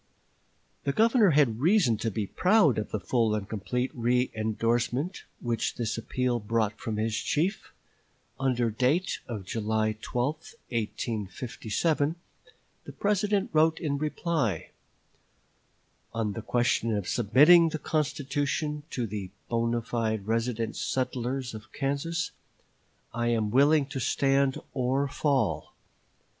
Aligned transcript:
"The 0.85 0.93
Governor 0.93 1.29
had 1.29 1.59
reason 1.59 1.95
to 1.97 2.09
be 2.09 2.25
proud 2.25 2.79
of 2.79 2.89
the 2.89 2.99
full 2.99 3.35
and 3.35 3.47
complete 3.47 3.95
reëndorsement 3.95 5.19
which 5.39 5.75
this 5.75 5.95
appeal 5.95 6.39
brought 6.39 6.79
from 6.79 6.97
his 6.97 7.15
chief. 7.15 7.71
Under 8.39 8.71
date 8.71 9.19
of 9.27 9.45
July 9.45 9.95
12, 10.01 10.55
1857, 10.71 12.15
the 12.85 12.91
President 12.91 13.51
wrote 13.53 13.79
in 13.79 13.99
reply: 13.99 14.71
"On 16.15 16.33
the 16.33 16.41
question 16.41 16.97
of 16.97 17.07
submitting 17.07 17.69
the 17.69 17.77
constitution 17.77 18.81
to 18.89 19.05
the 19.05 19.29
bonâ 19.51 19.85
fide 19.85 20.25
resident 20.25 20.75
settlers 20.75 21.53
of 21.53 21.71
Kansas 21.71 22.31
I 23.13 23.27
am 23.27 23.51
willing 23.51 23.85
to 23.89 23.99
stand 23.99 24.57
or 24.73 25.07
fall. 25.07 25.75